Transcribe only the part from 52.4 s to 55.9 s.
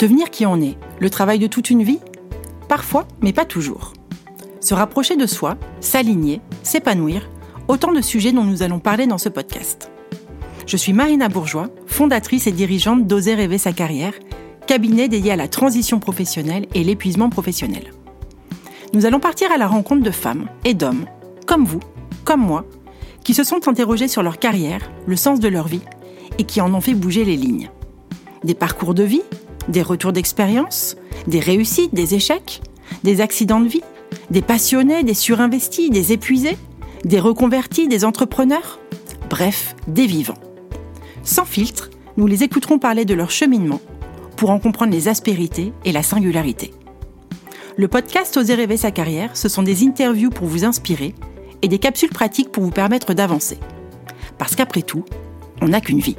pour vous permettre d'avancer. Parce qu'après tout, on n'a